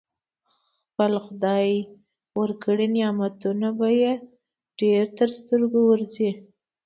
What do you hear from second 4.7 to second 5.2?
ډېر